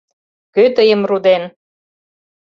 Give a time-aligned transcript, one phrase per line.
[0.53, 1.43] —Кӧ тыйым руден?